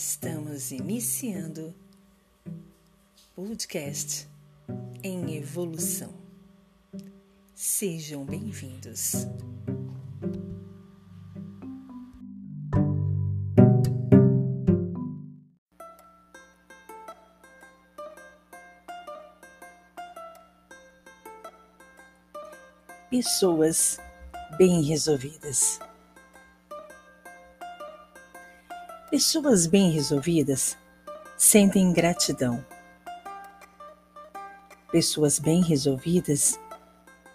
Estamos 0.00 0.70
iniciando 0.70 1.74
podcast 3.34 4.28
em 5.02 5.34
evolução. 5.34 6.14
Sejam 7.52 8.24
bem-vindos. 8.24 9.26
Pessoas 23.10 23.98
bem 24.58 24.80
resolvidas. 24.84 25.80
Pessoas 29.10 29.66
bem 29.66 29.90
resolvidas 29.90 30.76
sentem 31.34 31.94
gratidão. 31.94 32.62
Pessoas 34.92 35.38
bem 35.38 35.62
resolvidas 35.62 36.60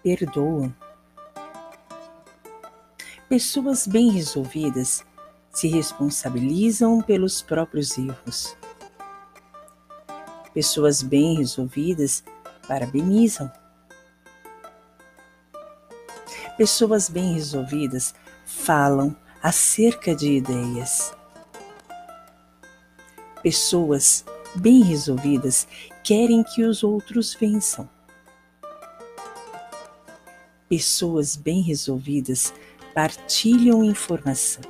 perdoam. 0.04 0.72
Pessoas 3.28 3.88
bem 3.88 4.12
resolvidas 4.12 5.04
se 5.52 5.68
responsabilizam 5.68 7.02
pelos 7.02 7.42
próprios 7.42 7.98
erros. 7.98 8.56
Pessoas 10.54 11.02
bem 11.02 11.36
resolvidas 11.38 12.24
parabenizam. 12.68 13.52
Pessoas 16.56 17.10
bem 17.10 17.34
resolvidas 17.34 18.14
falam 18.46 19.16
acerca 19.42 20.16
de 20.16 20.34
ideias. 20.34 21.16
Pessoas 23.44 24.24
bem 24.56 24.82
resolvidas 24.82 25.68
querem 26.02 26.46
que 26.46 26.64
os 26.64 26.82
outros 26.82 27.34
vençam. 27.34 27.90
Pessoas 30.70 31.36
bem 31.36 31.62
resolvidas 31.62 32.54
partilham 32.96 33.84
informação. 33.84 34.64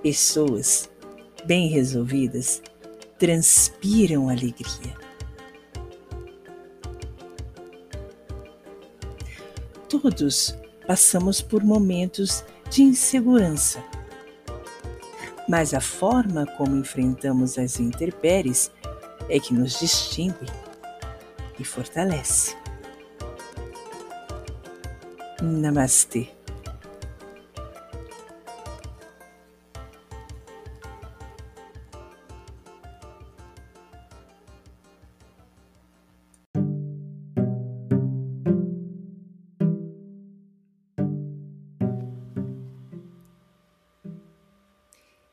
Pessoas 0.00 0.88
bem 1.46 1.68
resolvidas 1.68 2.62
transpiram 3.18 4.28
alegria. 4.28 4.96
Todos 9.88 10.54
passamos 10.86 11.42
por 11.42 11.64
momentos 11.64 12.44
de 12.70 12.82
insegurança 12.82 13.82
mas 15.48 15.74
a 15.74 15.80
forma 15.80 16.46
como 16.56 16.76
enfrentamos 16.76 17.58
as 17.58 17.80
intempéries 17.80 18.70
é 19.28 19.38
que 19.38 19.54
nos 19.54 19.78
distingue 19.78 20.46
e 21.58 21.64
fortalece. 21.64 22.56
Namastê. 25.40 26.28